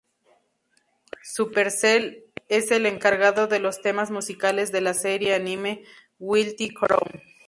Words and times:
Supercell 1.21 2.23
es 2.47 2.71
el 2.71 2.87
encargado 2.87 3.45
de 3.45 3.59
los 3.59 3.81
temas 3.83 4.09
musicales 4.09 4.71
de 4.71 4.81
la 4.81 4.95
serie 4.95 5.35
anime 5.35 5.83
Guilty 6.17 6.69
Crown. 6.71 7.21